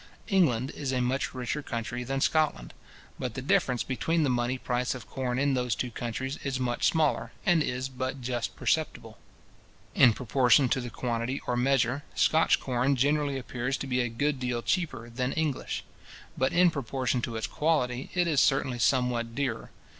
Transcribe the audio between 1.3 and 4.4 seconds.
richer country than Scotland, but the difference between the